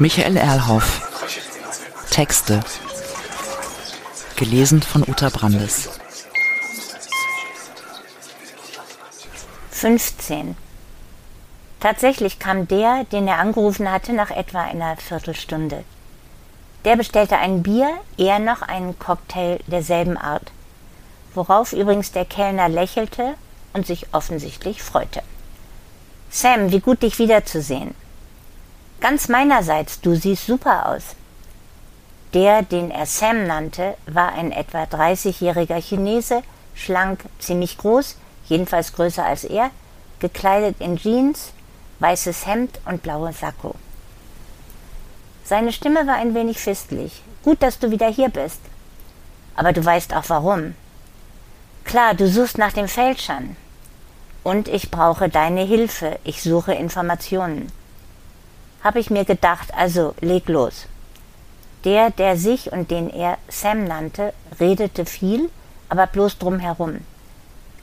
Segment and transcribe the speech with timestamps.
[0.00, 1.02] Michael Erlhoff.
[2.10, 2.60] Texte.
[4.34, 5.90] Gelesen von Uta Brandes.
[9.72, 10.56] 15.
[11.80, 15.84] Tatsächlich kam der, den er angerufen hatte, nach etwa einer Viertelstunde.
[16.86, 20.50] Der bestellte ein Bier, er noch einen Cocktail derselben Art,
[21.34, 23.34] worauf übrigens der Kellner lächelte
[23.74, 25.20] und sich offensichtlich freute.
[26.30, 27.94] Sam, wie gut dich wiederzusehen.
[29.00, 31.16] Ganz meinerseits, du siehst super aus.
[32.34, 36.42] Der, den er Sam nannte, war ein etwa 30-jähriger Chinese,
[36.74, 39.70] schlank, ziemlich groß, jedenfalls größer als er,
[40.20, 41.52] gekleidet in Jeans,
[41.98, 43.74] weißes Hemd und blaue Sakko.
[45.44, 47.22] Seine Stimme war ein wenig fistlich.
[47.42, 48.60] Gut, dass du wieder hier bist.
[49.56, 50.74] Aber du weißt auch warum.
[51.84, 53.56] Klar, du suchst nach dem Fälschern.
[54.44, 56.18] Und ich brauche deine Hilfe.
[56.22, 57.72] Ich suche Informationen.
[58.82, 60.86] Habe ich mir gedacht, also leg los.
[61.84, 65.50] Der, der sich und den er Sam nannte, redete viel,
[65.88, 67.00] aber bloß drumherum.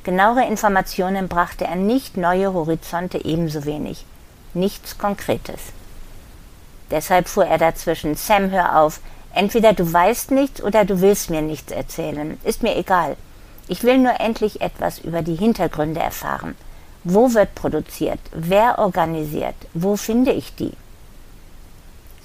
[0.03, 4.05] Genauere Informationen brachte er nicht, neue Horizonte ebenso wenig.
[4.53, 5.59] Nichts Konkretes.
[6.89, 8.15] Deshalb fuhr er dazwischen.
[8.15, 9.01] Sam, hör auf.
[9.33, 12.39] Entweder du weißt nichts oder du willst mir nichts erzählen.
[12.43, 13.17] Ist mir egal.
[13.67, 16.55] Ich will nur endlich etwas über die Hintergründe erfahren.
[17.03, 18.19] Wo wird produziert?
[18.31, 19.55] Wer organisiert?
[19.73, 20.73] Wo finde ich die?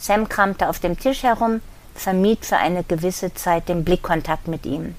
[0.03, 1.61] Sam kramte auf dem Tisch herum,
[1.95, 4.97] vermied für eine gewisse Zeit den Blickkontakt mit ihm.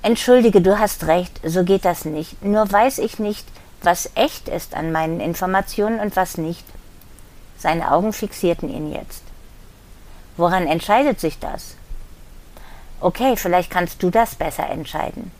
[0.00, 2.42] Entschuldige, du hast recht, so geht das nicht.
[2.42, 3.46] Nur weiß ich nicht,
[3.82, 6.64] was echt ist an meinen Informationen und was nicht.
[7.58, 9.22] Seine Augen fixierten ihn jetzt.
[10.38, 11.74] Woran entscheidet sich das?
[13.00, 15.30] Okay, vielleicht kannst du das besser entscheiden.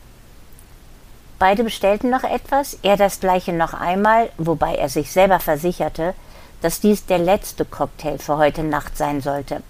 [1.39, 6.13] Beide bestellten noch etwas, er das gleiche noch einmal, wobei er sich selber versicherte,
[6.61, 9.61] dass dies der letzte Cocktail für heute Nacht sein sollte.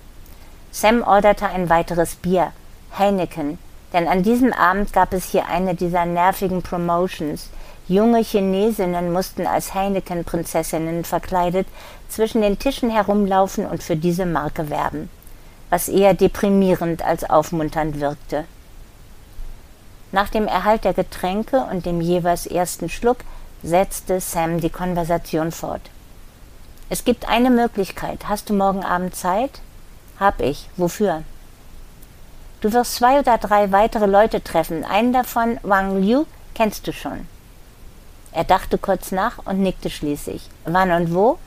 [0.71, 2.51] Sam orderte ein weiteres Bier,
[2.97, 3.57] Heineken,
[3.93, 7.49] denn an diesem Abend gab es hier eine dieser nervigen Promotions,
[7.89, 11.65] Junge Chinesinnen mussten als Heineken-Prinzessinnen verkleidet
[12.07, 15.09] zwischen den Tischen herumlaufen und für diese Marke werben,
[15.71, 18.45] was eher deprimierend als aufmunternd wirkte.
[20.11, 23.17] Nach dem Erhalt der Getränke und dem jeweils ersten Schluck
[23.63, 25.81] setzte Sam die Konversation fort.
[26.91, 28.27] Es gibt eine Möglichkeit.
[28.27, 29.61] Hast du morgen Abend Zeit?
[30.19, 30.67] Hab ich.
[30.75, 31.23] Wofür?
[32.61, 34.83] Du wirst zwei oder drei weitere Leute treffen.
[34.83, 37.27] Einen davon, Wang Liu, kennst du schon.
[38.31, 40.49] Er dachte kurz nach und nickte schließlich.
[40.65, 41.37] Wann und wo?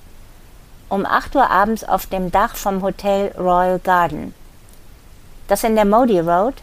[0.88, 4.34] Um acht Uhr abends auf dem Dach vom Hotel Royal Garden.
[5.48, 6.54] Das in der Modi Road?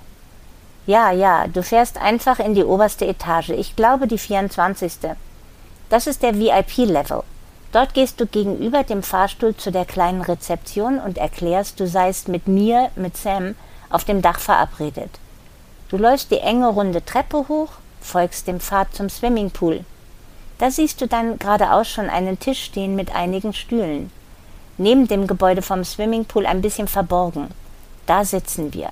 [0.85, 3.49] Ja, ja, du fährst einfach in die oberste Etage.
[3.49, 4.93] Ich glaube die 24.
[5.89, 7.23] Das ist der VIP-Level.
[7.71, 12.47] Dort gehst du gegenüber dem Fahrstuhl zu der kleinen Rezeption und erklärst, du seist mit
[12.47, 13.55] mir, mit Sam,
[13.89, 15.11] auf dem Dach verabredet.
[15.89, 17.69] Du läufst die enge runde Treppe hoch,
[18.01, 19.83] folgst dem Pfad zum Swimmingpool.
[20.57, 24.11] Da siehst du dann geradeaus schon einen Tisch stehen mit einigen Stühlen.
[24.77, 27.49] Neben dem Gebäude vom Swimmingpool ein bisschen verborgen.
[28.05, 28.89] Da sitzen wir.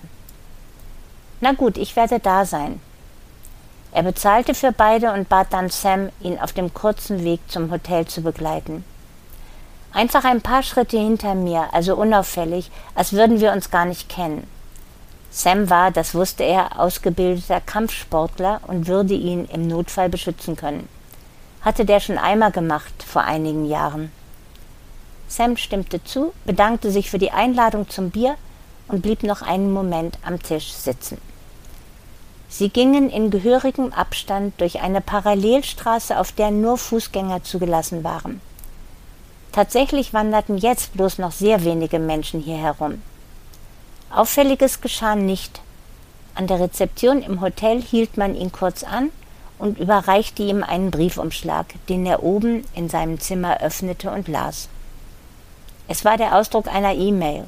[1.41, 2.79] Na gut, ich werde da sein.
[3.97, 8.05] Er bezahlte für beide und bat dann Sam, ihn auf dem kurzen Weg zum Hotel
[8.05, 8.85] zu begleiten.
[9.91, 14.45] Einfach ein paar Schritte hinter mir, also unauffällig, als würden wir uns gar nicht kennen.
[15.31, 20.87] Sam war, das wusste er, ausgebildeter Kampfsportler und würde ihn im Notfall beschützen können
[21.67, 24.09] hatte der schon einmal gemacht vor einigen Jahren.
[25.27, 28.35] Sam stimmte zu, bedankte sich für die Einladung zum Bier
[28.87, 31.17] und blieb noch einen Moment am Tisch sitzen.
[32.49, 38.41] Sie gingen in gehörigem Abstand durch eine Parallelstraße, auf der nur Fußgänger zugelassen waren.
[39.51, 43.01] Tatsächlich wanderten jetzt bloß noch sehr wenige Menschen hier herum.
[44.09, 45.61] Auffälliges geschah nicht.
[46.35, 49.09] An der Rezeption im Hotel hielt man ihn kurz an
[49.59, 54.69] und überreichte ihm einen Briefumschlag, den er oben in seinem Zimmer öffnete und las.
[55.87, 57.45] Es war der Ausdruck einer E-Mail.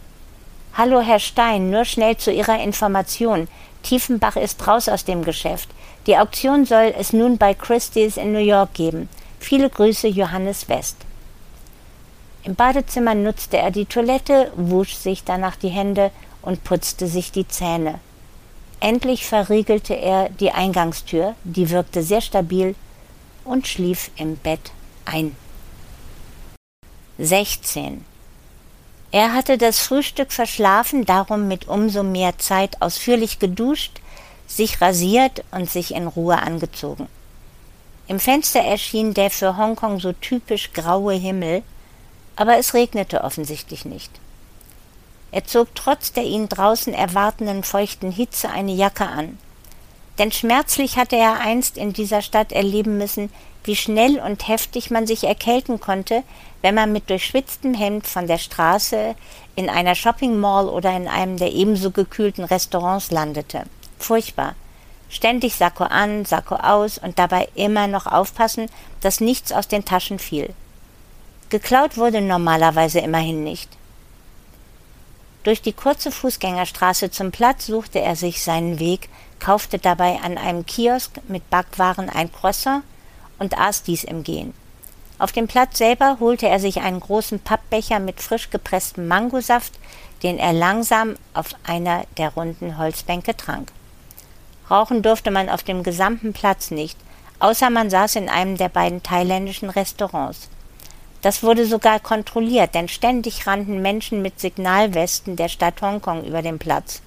[0.74, 3.48] Hallo Herr Stein, nur schnell zu Ihrer Information.
[3.84, 5.70] Tiefenbach ist raus aus dem Geschäft.
[6.08, 9.10] Die Auktion soll es nun bei Christie's in New York geben.
[9.40, 10.98] Viele Grüße, Johannes West.
[12.44, 16.12] Im Badezimmer nutzte er die Toilette, wusch sich danach die Hände
[16.42, 18.00] und putzte sich die Zähne.
[18.80, 22.76] Endlich verriegelte er die Eingangstür, die wirkte sehr stabil,
[23.44, 24.72] und schlief im Bett
[25.06, 25.36] ein.
[27.18, 28.06] 16.
[29.12, 34.02] Er hatte das Frühstück verschlafen, darum mit umso mehr Zeit ausführlich geduscht,
[34.48, 37.08] sich rasiert und sich in Ruhe angezogen.
[38.08, 41.64] Im Fenster erschien der für Hongkong so typisch graue Himmel,
[42.36, 44.12] Aber es regnete offensichtlich nicht.
[45.32, 49.38] Er zog trotz der ihn draußen erwartenden feuchten Hitze eine Jacke an.
[50.20, 53.32] Denn schmerzlich hatte er einst in dieser Stadt erleben müssen,
[53.64, 56.24] wie schnell und heftig man sich erkälten konnte,
[56.62, 59.16] wenn man mit durchschwitztem Hemd von der Straße
[59.56, 63.64] in einer Shopping Mall oder in einem der ebenso gekühlten Restaurants landete.
[63.98, 64.56] Furchtbar.
[65.10, 68.70] Ständig Sakko an, Sakko aus und dabei immer noch aufpassen,
[69.02, 70.54] dass nichts aus den Taschen fiel.
[71.50, 73.70] Geklaut wurde normalerweise immerhin nicht.
[75.44, 80.66] Durch die kurze Fußgängerstraße zum Platz suchte er sich seinen Weg, kaufte dabei an einem
[80.66, 82.84] Kiosk mit Backwaren ein Croissant
[83.40, 84.54] und aß dies im Gehen.
[85.18, 89.74] Auf dem Platz selber holte er sich einen großen Pappbecher mit frisch gepresstem Mangosaft,
[90.24, 93.72] den er langsam auf einer der runden Holzbänke trank.
[94.70, 96.98] Rauchen durfte man auf dem gesamten Platz nicht,
[97.40, 100.50] außer man saß in einem der beiden thailändischen Restaurants.
[101.22, 106.60] Das wurde sogar kontrolliert, denn ständig rannten Menschen mit Signalwesten der Stadt Hongkong über den
[106.60, 107.02] Platz.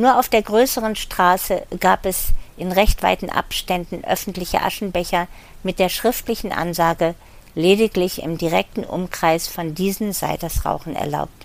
[0.00, 5.28] Nur auf der größeren Straße gab es in recht weiten Abständen öffentliche Aschenbecher
[5.62, 7.14] mit der schriftlichen Ansage
[7.54, 11.44] lediglich im direkten Umkreis von diesen sei das Rauchen erlaubt.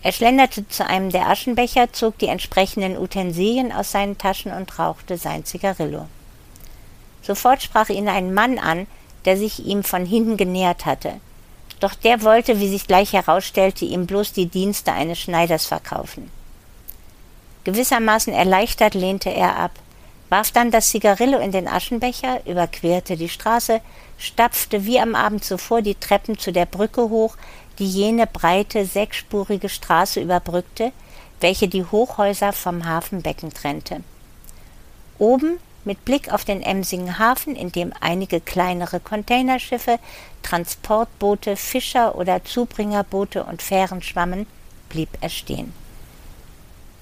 [0.00, 5.18] Er schlenderte zu einem der Aschenbecher, zog die entsprechenden Utensilien aus seinen Taschen und rauchte
[5.18, 6.06] sein Zigarillo.
[7.20, 8.86] Sofort sprach ihn ein Mann an,
[9.26, 11.20] der sich ihm von hinten genähert hatte.
[11.80, 16.30] Doch der wollte, wie sich gleich herausstellte, ihm bloß die Dienste eines Schneiders verkaufen.
[17.68, 19.72] Gewissermaßen erleichtert lehnte er ab,
[20.30, 23.82] warf dann das Zigarillo in den Aschenbecher, überquerte die Straße,
[24.16, 27.36] stapfte wie am Abend zuvor die Treppen zu der Brücke hoch,
[27.78, 30.92] die jene breite, sechsspurige Straße überbrückte,
[31.40, 34.00] welche die Hochhäuser vom Hafenbecken trennte.
[35.18, 39.98] Oben mit Blick auf den emsigen Hafen, in dem einige kleinere Containerschiffe,
[40.42, 44.46] Transportboote, Fischer- oder Zubringerboote und Fähren schwammen,
[44.88, 45.74] blieb er stehen.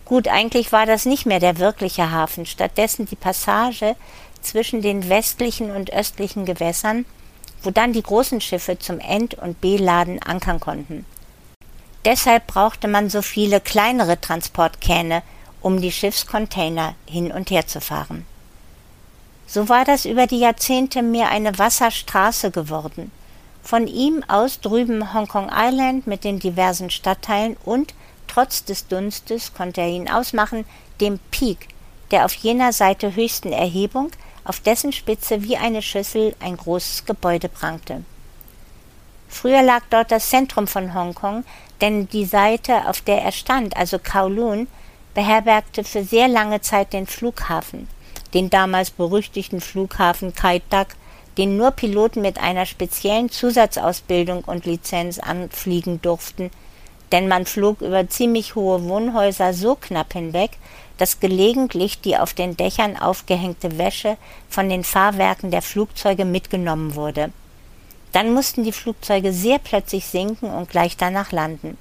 [0.06, 3.96] Gut, eigentlich war das nicht mehr der wirkliche Hafen, stattdessen die Passage
[4.40, 7.04] zwischen den westlichen und östlichen Gewässern,
[7.62, 11.04] wo dann die großen Schiffe zum End- und Beladen ankern konnten.
[12.04, 15.24] Deshalb brauchte man so viele kleinere Transportkähne,
[15.60, 18.24] um die Schiffscontainer hin und her zu fahren.
[19.48, 23.10] So war das über die Jahrzehnte mehr eine Wasserstraße geworden.
[23.60, 27.94] Von ihm aus drüben Hongkong Island mit den diversen Stadtteilen und,
[28.28, 30.64] trotz des Dunstes konnte er ihn ausmachen,
[31.00, 31.68] dem Peak,
[32.10, 34.10] der auf jener Seite höchsten Erhebung,
[34.44, 38.04] auf dessen Spitze wie eine Schüssel ein großes Gebäude prangte.
[39.28, 41.44] Früher lag dort das Zentrum von Hongkong,
[41.80, 44.68] denn die Seite, auf der er stand, also Kowloon,
[45.14, 47.88] beherbergte für sehr lange Zeit den Flughafen
[48.36, 50.94] den damals berüchtigten Flughafen Kai Tak,
[51.38, 56.50] den nur Piloten mit einer speziellen Zusatzausbildung und Lizenz anfliegen durften,
[57.12, 60.52] denn man flog über ziemlich hohe Wohnhäuser so knapp hinweg,
[60.98, 64.16] dass gelegentlich die auf den Dächern aufgehängte Wäsche
[64.48, 67.30] von den Fahrwerken der Flugzeuge mitgenommen wurde.
[68.12, 71.76] Dann mussten die Flugzeuge sehr plötzlich sinken und gleich danach landen.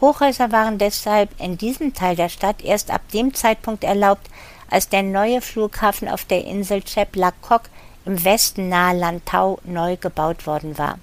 [0.00, 4.28] Hochhäuser waren deshalb in diesem Teil der Stadt erst ab dem Zeitpunkt erlaubt,
[4.68, 7.70] als der neue Flughafen auf der Insel Chep La Coque
[8.04, 10.98] im Westen nahe Lantau neu gebaut worden war.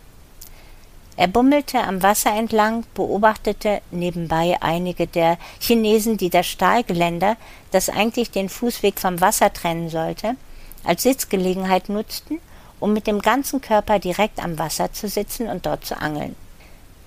[1.15, 7.37] Er bummelte am Wasser entlang, beobachtete nebenbei einige der Chinesen, die das Stahlgeländer,
[7.71, 10.35] das eigentlich den Fußweg vom Wasser trennen sollte,
[10.83, 12.39] als Sitzgelegenheit nutzten,
[12.79, 16.35] um mit dem ganzen Körper direkt am Wasser zu sitzen und dort zu angeln.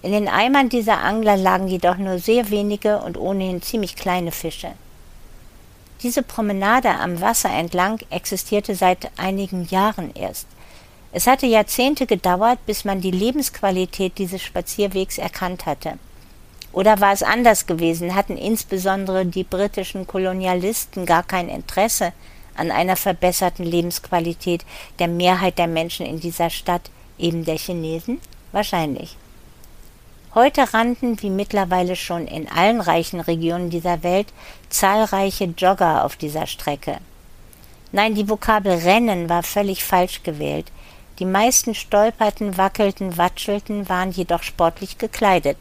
[0.02, 4.72] In den Eimern dieser Angler lagen jedoch nur sehr wenige und ohnehin ziemlich kleine Fische.
[6.02, 10.46] Diese Promenade am Wasser entlang existierte seit einigen Jahren erst.
[11.16, 15.94] Es hatte Jahrzehnte gedauert, bis man die Lebensqualität dieses Spazierwegs erkannt hatte.
[16.74, 18.14] Oder war es anders gewesen?
[18.14, 22.12] Hatten insbesondere die britischen Kolonialisten gar kein Interesse
[22.54, 24.66] an einer verbesserten Lebensqualität
[24.98, 28.20] der Mehrheit der Menschen in dieser Stadt, eben der Chinesen?
[28.52, 29.16] Wahrscheinlich.
[30.34, 34.26] Heute rannten, wie mittlerweile schon in allen reichen Regionen dieser Welt,
[34.68, 36.98] zahlreiche Jogger auf dieser Strecke.
[37.90, 40.66] Nein, die Vokabel Rennen war völlig falsch gewählt.
[41.18, 45.56] Die meisten stolperten, wackelten, watschelten, waren jedoch sportlich gekleidet.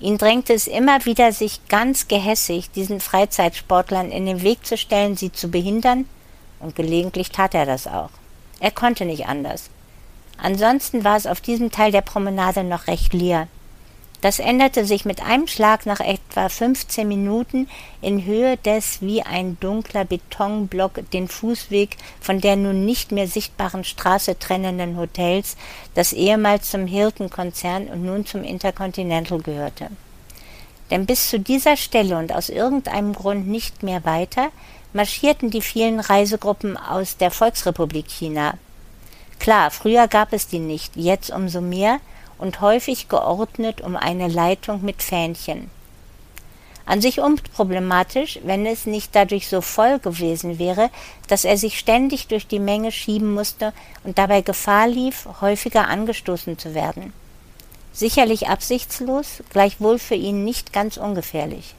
[0.00, 5.16] Ihn drängte es immer wieder, sich ganz gehässig diesen Freizeitsportlern in den Weg zu stellen,
[5.16, 6.06] sie zu behindern,
[6.58, 8.10] und gelegentlich tat er das auch.
[8.60, 9.70] Er konnte nicht anders.
[10.36, 13.46] Ansonsten war es auf diesem Teil der Promenade noch recht leer.
[14.20, 17.68] Das änderte sich mit einem Schlag nach etwa 15 Minuten
[18.02, 23.82] in Höhe des wie ein dunkler Betonblock den Fußweg von der nun nicht mehr sichtbaren
[23.82, 25.56] Straße trennenden Hotels,
[25.94, 29.88] das ehemals zum Hilton-Konzern und nun zum Intercontinental gehörte.
[30.90, 34.48] Denn bis zu dieser Stelle und aus irgendeinem Grund nicht mehr weiter
[34.92, 38.54] marschierten die vielen Reisegruppen aus der Volksrepublik China.
[39.38, 42.00] Klar, früher gab es die nicht, jetzt umso mehr,
[42.40, 45.70] und häufig geordnet um eine Leitung mit Fähnchen.
[46.86, 50.90] An sich unproblematisch, wenn es nicht dadurch so voll gewesen wäre,
[51.28, 56.58] dass er sich ständig durch die Menge schieben musste und dabei Gefahr lief, häufiger angestoßen
[56.58, 57.12] zu werden.
[57.92, 61.74] Sicherlich absichtslos, gleichwohl für ihn nicht ganz ungefährlich.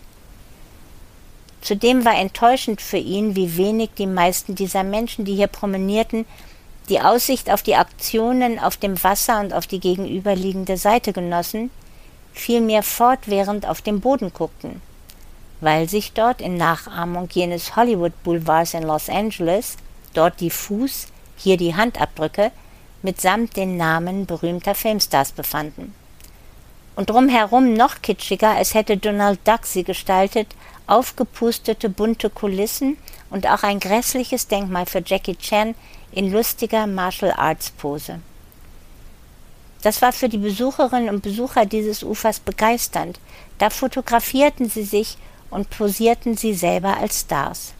[1.62, 6.26] Zudem war enttäuschend für ihn, wie wenig die meisten dieser Menschen, die hier promenierten,
[6.90, 11.70] die Aussicht auf die Aktionen auf dem Wasser und auf die gegenüberliegende Seite genossen,
[12.34, 14.82] vielmehr fortwährend auf den Boden guckten,
[15.60, 19.78] weil sich dort in Nachahmung jenes Hollywood Boulevards in Los Angeles,
[20.14, 21.08] dort die Fuß,
[21.38, 22.52] hier die Handabdrücke,
[23.02, 25.94] mitsamt den Namen berühmter Filmstars befanden.
[26.96, 30.48] Und drumherum noch kitschiger, als hätte Donald Duck sie gestaltet,
[30.88, 32.98] aufgepustete bunte Kulissen
[33.30, 35.74] und auch ein grässliches Denkmal für Jackie Chan
[36.12, 38.20] in lustiger Martial Arts Pose.
[39.82, 43.20] Das war für die Besucherinnen und Besucher dieses Ufers begeisternd.
[43.58, 45.18] Da fotografierten sie sich
[45.50, 47.74] und posierten sie selber als Stars.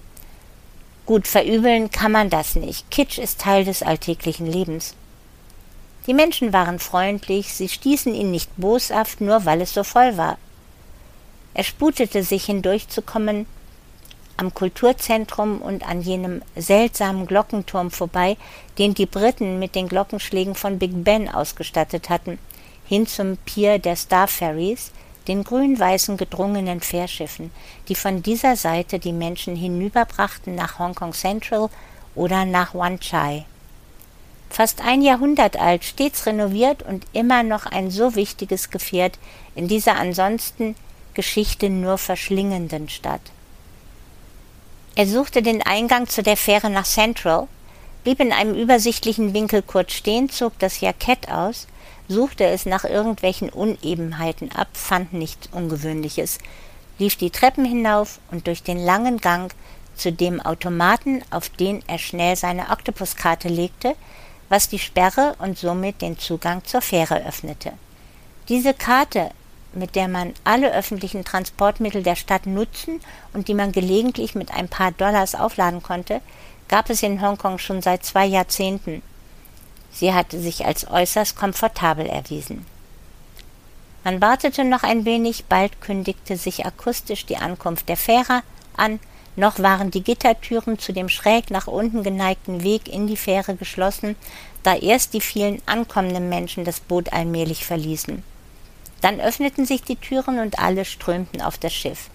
[1.06, 2.90] Gut, verübeln kann man das nicht.
[2.90, 4.96] Kitsch ist Teil des alltäglichen Lebens.
[6.08, 10.38] Die Menschen waren freundlich, sie stießen ihn nicht boshaft, nur weil es so voll war.
[11.54, 13.46] Er sputete sich hindurchzukommen,
[14.38, 18.38] am Kulturzentrum und an jenem seltsamen Glockenturm vorbei,
[18.78, 22.40] den die Briten mit den Glockenschlägen von Big Ben ausgestattet hatten,
[22.86, 24.92] hin zum Pier der Star Ferries,
[25.28, 27.52] den grün-weißen gedrungenen Fährschiffen,
[27.88, 31.70] die von dieser Seite die Menschen hinüberbrachten nach Hongkong Central
[32.16, 33.46] oder nach Wan Chai.
[34.50, 39.18] Fast ein Jahrhundert alt, stets renoviert und immer noch ein so wichtiges Gefährt
[39.56, 40.76] in dieser ansonsten
[41.14, 43.22] Geschichte nur verschlingenden Stadt.
[44.96, 47.48] Er suchte den Eingang zu der Fähre nach Central,
[48.04, 51.68] blieb in einem übersichtlichen Winkel kurz stehen, zog das Jackett aus,
[52.10, 56.40] suchte es nach irgendwelchen Unebenheiten ab, fand nichts Ungewöhnliches,
[57.00, 59.54] lief die Treppen hinauf und durch den langen Gang
[59.96, 63.96] zu dem Automaten, auf den er schnell seine Oktopuskarte legte,
[64.50, 67.72] was die Sperre und somit den Zugang zur Fähre öffnete.
[68.50, 69.30] Diese Karte
[69.74, 73.00] mit der man alle öffentlichen Transportmittel der Stadt nutzen
[73.34, 76.22] und die man gelegentlich mit ein paar Dollars aufladen konnte,
[76.68, 79.02] gab es in Hongkong schon seit zwei Jahrzehnten.
[79.92, 82.66] Sie hatte sich als äußerst komfortabel erwiesen.
[84.04, 88.42] Man wartete noch ein wenig, bald kündigte sich akustisch die Ankunft der Fähre
[88.76, 89.00] an,
[89.36, 94.16] noch waren die Gittertüren zu dem schräg nach unten geneigten Weg in die Fähre geschlossen,
[94.64, 98.24] da erst die vielen ankommenden Menschen das Boot allmählich verließen.
[99.02, 102.10] Dann öffneten sich die Türen und alle strömten auf das Schiff.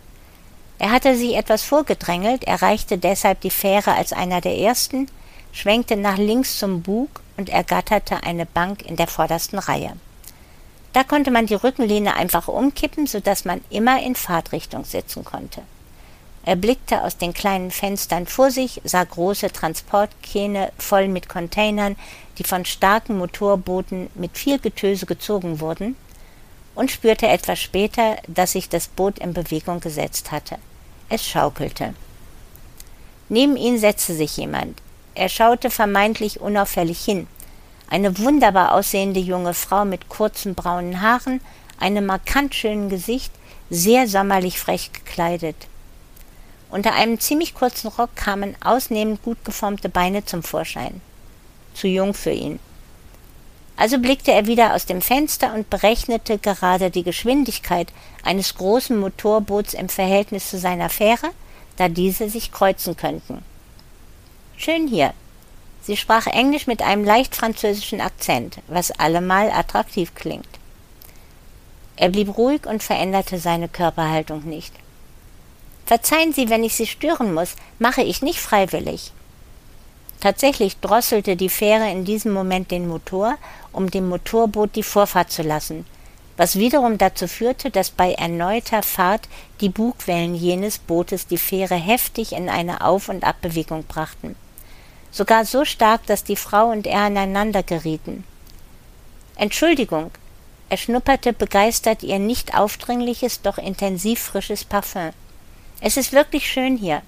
[0.79, 5.09] Er hatte sie etwas vorgedrängelt, erreichte deshalb die Fähre als einer der ersten,
[5.53, 9.93] schwenkte nach links zum Bug und ergatterte eine Bank in der vordersten Reihe.
[10.93, 15.63] Da konnte man die Rückenlehne einfach umkippen, so dass man immer in Fahrtrichtung sitzen konnte.
[16.45, 21.97] Er blickte aus den kleinen Fenstern vor sich, sah große Transportkähne voll mit Containern,
[22.39, 25.97] die von starken Motorbooten mit viel Getöse gezogen wurden,
[26.77, 30.59] und spürte etwas später, dass sich das Boot in Bewegung gesetzt hatte.
[31.09, 31.95] Es schaukelte.
[33.29, 34.81] Neben ihn setzte sich jemand.
[35.15, 37.27] Er schaute vermeintlich unauffällig hin.
[37.89, 41.41] Eine wunderbar aussehende junge Frau mit kurzen braunen Haaren,
[41.81, 43.33] einem markant schönen Gesicht,
[43.71, 45.57] sehr sommerlich frech gekleidet.
[46.69, 51.01] Unter einem ziemlich kurzen Rock kamen ausnehmend gut geformte Beine zum Vorschein.
[51.75, 52.59] Zu jung für ihn.
[53.77, 57.89] Also blickte er wieder aus dem Fenster und berechnete gerade die Geschwindigkeit
[58.25, 61.31] eines großen Motorboots im Verhältnis zu seiner Fähre,
[61.77, 63.43] da diese sich kreuzen könnten.
[64.57, 65.13] Schön hier.
[65.83, 70.49] Sie sprach Englisch mit einem leicht französischen Akzent, was allemal attraktiv klingt.
[71.97, 74.73] Er blieb ruhig und veränderte seine Körperhaltung nicht.
[75.85, 79.13] Verzeihen Sie, wenn ich Sie stören muss, mache ich nicht freiwillig.
[80.21, 83.37] Tatsächlich drosselte die Fähre in diesem Moment den Motor,
[83.73, 85.87] um dem Motorboot die Vorfahrt zu lassen,
[86.37, 89.29] was wiederum dazu führte, dass bei erneuter Fahrt
[89.61, 94.37] die Bugwellen jenes Bootes die Fähre heftig in eine Auf- und Abbewegung brachten.
[95.11, 98.25] Sogar so stark, dass die Frau und er aneinander gerieten.
[99.37, 100.11] Entschuldigung,
[100.69, 105.13] Er schnupperte begeistert ihr nicht aufdringliches, doch intensiv frisches Parfüm.
[105.81, 107.03] Es ist wirklich schön hier.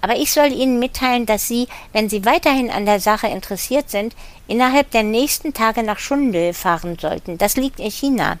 [0.00, 4.14] Aber ich soll Ihnen mitteilen, dass Sie, wenn Sie weiterhin an der Sache interessiert sind,
[4.46, 7.38] innerhalb der nächsten Tage nach Shunde fahren sollten.
[7.38, 8.38] Das liegt in China.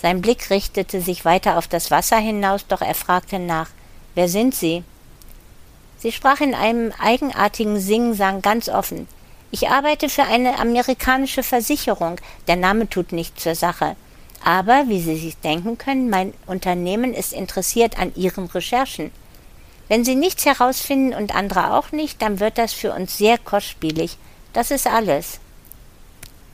[0.00, 3.70] Sein Blick richtete sich weiter auf das Wasser hinaus, doch er fragte nach
[4.14, 4.82] Wer sind Sie?
[5.98, 9.06] Sie sprach in einem eigenartigen Singsang ganz offen.
[9.50, 12.16] Ich arbeite für eine amerikanische Versicherung.
[12.46, 13.96] Der Name tut nichts zur Sache.
[14.42, 19.10] Aber, wie Sie sich denken können, mein Unternehmen ist interessiert an Ihren Recherchen.
[19.90, 24.18] Wenn Sie nichts herausfinden und andere auch nicht, dann wird das für uns sehr kostspielig.
[24.52, 25.40] Das ist alles.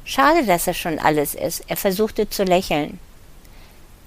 [0.06, 1.62] Schade, dass es schon alles ist.
[1.68, 2.98] Er versuchte zu lächeln.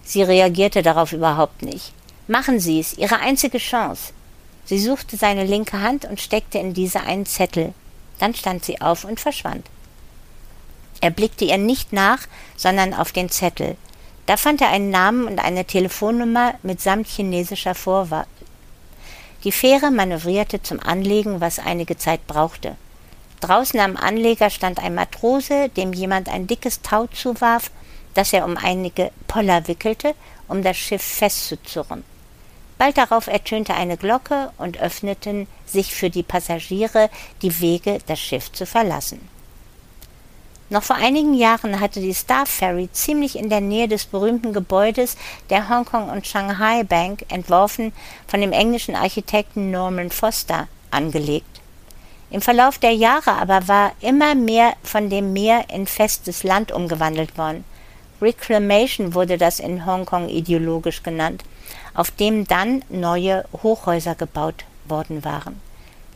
[0.04, 1.94] Sie reagierte darauf überhaupt nicht.
[2.28, 4.14] Machen Sie es, Ihre einzige Chance.
[4.66, 7.76] Sie suchte seine linke Hand und steckte in diese einen Zettel.
[8.18, 9.68] Dann stand sie auf und verschwand.
[11.02, 12.22] Er blickte ihr nicht nach,
[12.58, 13.78] sondern auf den Zettel.
[14.26, 18.26] Da fand er einen Namen und eine Telefonnummer mitsamt chinesischer Vorwahl.
[19.44, 22.76] Die Fähre manövrierte zum Anlegen, was einige Zeit brauchte.
[23.40, 27.72] Draußen am Anleger stand ein Matrose, dem jemand ein dickes Tau zuwarf,
[28.14, 30.14] das er um einige Poller wickelte,
[30.50, 32.04] um das Schiff festzuzurren.
[32.78, 37.10] Bald darauf ertönte eine Glocke und öffneten sich für die Passagiere
[37.42, 39.20] die Wege, das Schiff zu verlassen.
[40.72, 45.18] Noch vor einigen Jahren hatte die Star Ferry ziemlich in der Nähe des berühmten Gebäudes
[45.50, 47.92] der Hongkong und Shanghai Bank, entworfen
[48.28, 51.60] von dem englischen Architekten Norman Foster, angelegt.
[52.30, 57.36] Im Verlauf der Jahre aber war immer mehr von dem Meer in festes Land umgewandelt
[57.40, 57.64] worden.
[58.22, 61.44] Reclamation wurde das in Hongkong ideologisch genannt,
[61.96, 65.60] auf dem dann neue Hochhäuser gebaut worden waren.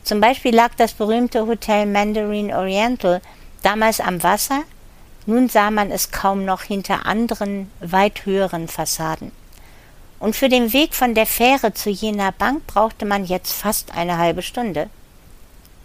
[0.04, 3.20] Zum Beispiel lag das berühmte Hotel Mandarin Oriental
[3.64, 4.62] damals am Wasser,
[5.26, 9.32] nun sah man es kaum noch hinter anderen, weit höheren Fassaden.
[10.18, 14.18] Und für den Weg von der Fähre zu jener Bank brauchte man jetzt fast eine
[14.18, 14.88] halbe Stunde.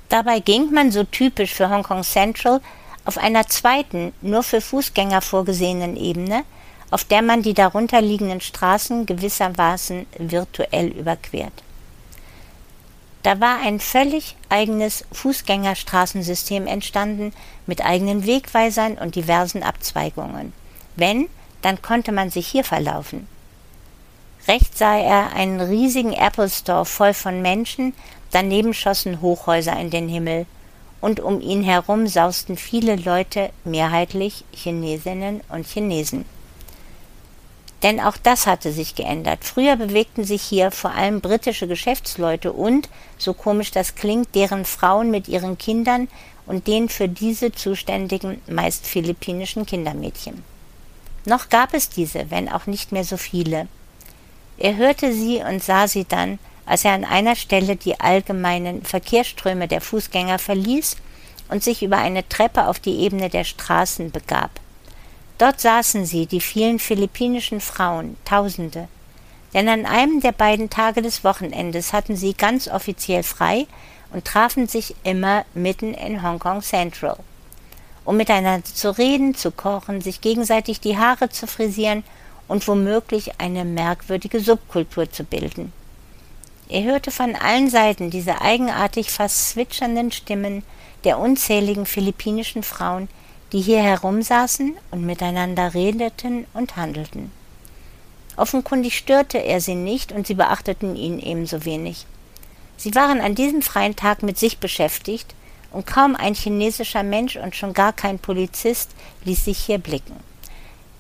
[0.09, 2.61] Dabei ging man so typisch für Hongkong Central
[3.05, 6.43] auf einer zweiten, nur für Fußgänger vorgesehenen Ebene,
[6.91, 11.53] auf der man die darunter liegenden Straßen gewissermaßen virtuell überquert.
[13.23, 17.33] Da war ein völlig eigenes Fußgängerstraßensystem entstanden
[17.67, 20.53] mit eigenen Wegweisern und diversen Abzweigungen.
[20.95, 21.27] Wenn,
[21.61, 23.27] dann konnte man sich hier verlaufen.
[24.47, 27.93] Rechts sah er einen riesigen Apple Store voll von Menschen,
[28.31, 30.45] daneben schossen Hochhäuser in den Himmel,
[31.01, 36.25] und um ihn herum sausten viele Leute, mehrheitlich Chinesinnen und Chinesen.
[37.83, 39.45] Denn auch das hatte sich geändert.
[39.45, 45.11] Früher bewegten sich hier vor allem britische Geschäftsleute und, so komisch das klingt, deren Frauen
[45.11, 46.09] mit ihren Kindern
[46.45, 50.43] und den für diese zuständigen, meist philippinischen Kindermädchen.
[51.25, 53.67] Noch gab es diese, wenn auch nicht mehr so viele.
[54.57, 59.67] Er hörte sie und sah sie dann, als er an einer Stelle die allgemeinen Verkehrsströme
[59.67, 60.97] der Fußgänger verließ
[61.49, 64.51] und sich über eine Treppe auf die Ebene der Straßen begab.
[65.39, 68.89] Dort saßen sie, die vielen philippinischen Frauen, Tausende.
[69.53, 73.65] Denn an einem der beiden Tage des Wochenendes hatten sie ganz offiziell frei
[74.11, 77.17] und trafen sich immer mitten in Hongkong Central,
[78.03, 82.03] um miteinander zu reden, zu kochen, sich gegenseitig die Haare zu frisieren
[82.49, 85.71] und womöglich eine merkwürdige Subkultur zu bilden.
[86.67, 90.63] Er hörte von allen Seiten diese eigenartig fast zwitschernden Stimmen
[91.05, 93.07] der unzähligen philippinischen Frauen,
[93.51, 97.31] die hier herumsaßen und miteinander redeten und handelten.
[98.37, 102.05] Offenkundig störte er sie nicht und sie beachteten ihn ebenso wenig.
[102.77, 105.35] Sie waren an diesem freien Tag mit sich beschäftigt,
[105.71, 108.91] und kaum ein chinesischer Mensch und schon gar kein Polizist
[109.23, 110.15] ließ sich hier blicken.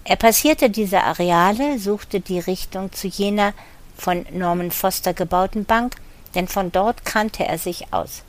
[0.03, 3.53] Er passierte diese Areale, suchte die Richtung zu jener
[3.95, 5.95] von Norman Foster gebauten Bank,
[6.35, 8.23] denn von dort kannte er sich aus.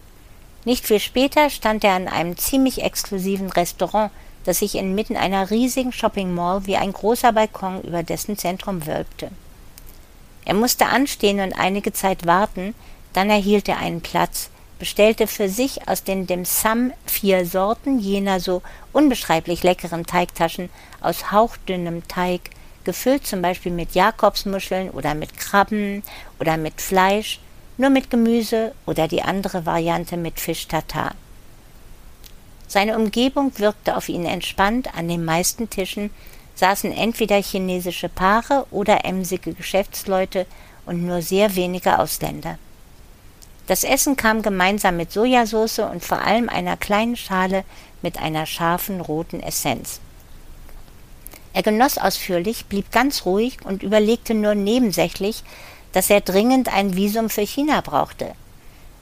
[0.65, 4.11] Nicht viel später stand er an einem ziemlich exklusiven Restaurant,
[4.45, 9.31] das sich inmitten einer riesigen Shopping Mall wie ein großer Balkon über dessen Zentrum wölbte.
[10.45, 12.75] Er musste anstehen und einige Zeit warten,
[13.13, 18.41] dann erhielt er einen Platz, bestellte für sich aus den Dim Sum vier Sorten jener
[18.41, 20.71] so unbeschreiblich leckeren Teigtaschen
[21.01, 22.41] aus hauchdünnem Teig,
[22.85, 26.03] gefüllt zum Beispiel mit Jakobsmuscheln oder mit Krabben
[26.39, 27.41] oder mit Fleisch,
[27.81, 31.15] nur mit Gemüse oder die andere Variante mit Fisch Tartar.
[32.69, 36.11] Seine Umgebung wirkte auf ihn entspannt, an den meisten Tischen
[36.55, 40.45] saßen entweder chinesische Paare oder emsige Geschäftsleute
[40.85, 42.59] und nur sehr wenige Ausländer.
[43.67, 47.65] Das Essen kam gemeinsam mit Sojasauce und vor allem einer kleinen Schale
[48.03, 50.01] mit einer scharfen roten Essenz.
[51.55, 55.45] Er genoss ausführlich, blieb ganz ruhig und überlegte nur nebensächlich,
[55.93, 58.33] dass er dringend ein Visum für China brauchte.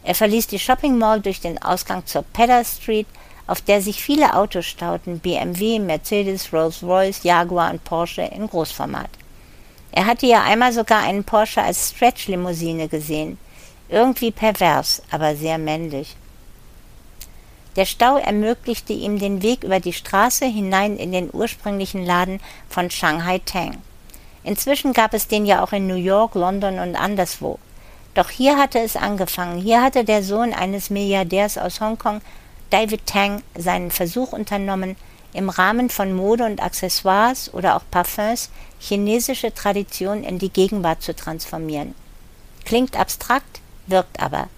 [0.05, 3.07] Er verließ die Shopping Mall durch den Ausgang zur Pedder Street,
[3.47, 9.11] auf der sich viele Autos stauten, BMW, Mercedes, Rolls-Royce, Jaguar und Porsche in Großformat.
[9.93, 13.39] Er hatte ja einmal sogar einen Porsche als Stretch-Limousine gesehen.
[13.89, 16.15] Irgendwie pervers, aber sehr männlich.
[17.77, 22.91] Der Stau ermöglichte ihm den Weg über die Straße hinein in den ursprünglichen Laden von
[22.91, 23.79] Shanghai Tang.
[24.49, 27.59] Inzwischen gab es den ja auch in New York, London und anderswo.
[28.15, 29.61] Doch hier hatte es angefangen.
[29.61, 32.23] Hier hatte der Sohn eines Milliardärs aus Hongkong,
[32.71, 34.97] David Tang, seinen Versuch unternommen,
[35.35, 38.49] im Rahmen von Mode und Accessoires oder auch Parfums
[38.81, 41.95] chinesische Tradition in die Gegenwart zu transformieren.
[42.65, 44.49] Klingt abstrakt, wirkt aber.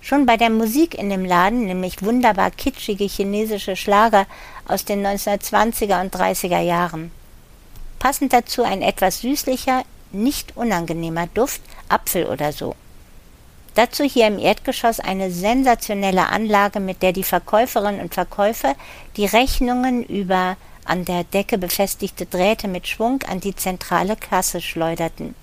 [0.00, 4.26] Schon bei der Musik in dem Laden, nämlich wunderbar kitschige chinesische Schlager
[4.68, 7.10] aus den 1920er und 30er Jahren.
[8.02, 12.74] Passend dazu ein etwas süßlicher, nicht unangenehmer Duft, Apfel oder so.
[13.76, 18.74] Dazu hier im Erdgeschoss eine sensationelle Anlage, mit der die Verkäuferinnen und Verkäufer
[19.16, 25.36] die Rechnungen über an der Decke befestigte Drähte mit Schwung an die zentrale Kasse schleuderten.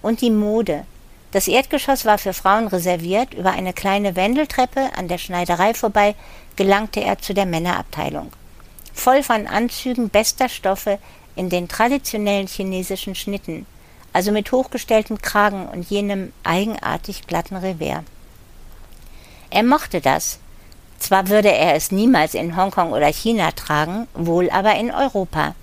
[0.00, 0.86] Und die Mode,
[1.32, 6.14] das Erdgeschoss war für Frauen reserviert, über eine kleine Wendeltreppe an der Schneiderei vorbei
[6.56, 8.32] gelangte er zu der Männerabteilung.
[8.94, 10.98] Voll von Anzügen bester Stoffe
[11.36, 13.66] in den traditionellen chinesischen Schnitten,
[14.12, 18.04] also mit hochgestelltem Kragen und jenem eigenartig glatten Revers.
[19.50, 20.38] Er mochte das.
[20.98, 25.54] Zwar würde er es niemals in Hongkong oder China tragen, wohl aber in Europa,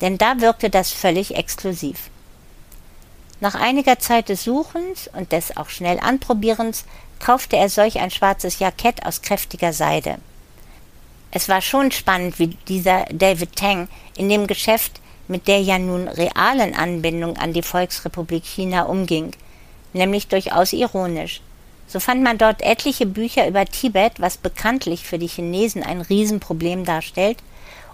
[0.00, 2.10] denn da wirkte das völlig exklusiv.
[3.40, 6.84] Nach einiger Zeit des Suchens und des auch schnell Anprobierens
[7.18, 10.18] kaufte er solch ein schwarzes Jackett aus kräftiger Seide.
[11.30, 16.08] Es war schon spannend, wie dieser David Tang in dem Geschäft mit der ja nun
[16.08, 19.32] realen Anbindung an die Volksrepublik China umging,
[19.92, 21.40] nämlich durchaus ironisch.
[21.86, 26.84] So fand man dort etliche Bücher über Tibet, was bekanntlich für die Chinesen ein Riesenproblem
[26.84, 27.38] darstellt,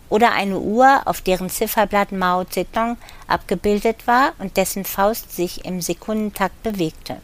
[0.09, 5.81] oder eine Uhr, auf deren Zifferblatt Mao Zedong abgebildet war und dessen Faust sich im
[5.81, 7.17] Sekundentakt bewegte.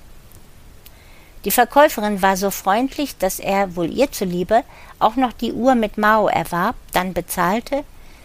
[1.45, 4.65] Die Verkäuferin war so freundlich, dass er, wohl ihr zuliebe,
[4.99, 7.85] auch noch die Uhr mit Mao erwarb, dann bezahlte,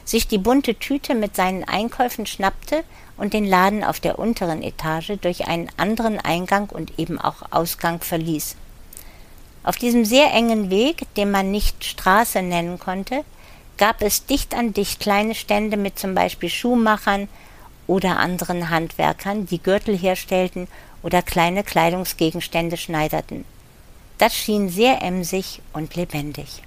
[0.10, 2.84] sich die bunte Tüte mit seinen Einkäufen schnappte
[3.16, 8.02] und den Laden auf der unteren Etage durch einen anderen Eingang und eben auch Ausgang
[8.02, 8.56] verließ.
[9.64, 13.24] Auf diesem sehr engen Weg, den man nicht Straße nennen konnte,
[13.78, 17.28] gab es dicht an dicht kleine Stände mit zum Beispiel Schuhmachern
[17.86, 20.68] oder anderen Handwerkern, die Gürtel herstellten
[21.04, 23.46] oder kleine Kleidungsgegenstände schneiderten.
[24.18, 26.62] Das schien sehr emsig und lebendig.